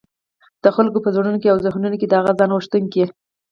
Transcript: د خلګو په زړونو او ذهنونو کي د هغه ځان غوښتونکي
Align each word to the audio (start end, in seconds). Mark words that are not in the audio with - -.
د 0.63 0.65
خلګو 0.75 1.03
په 1.05 1.09
زړونو 1.15 1.37
او 1.53 1.57
ذهنونو 1.65 1.95
کي 2.01 2.07
د 2.07 2.13
هغه 2.19 2.31
ځان 2.39 2.49
غوښتونکي 2.55 3.03